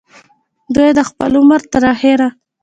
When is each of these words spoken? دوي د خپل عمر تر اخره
دوي 0.73 0.89
د 0.97 0.99
خپل 1.09 1.31
عمر 1.39 1.61
تر 1.73 1.83
اخره 1.93 2.27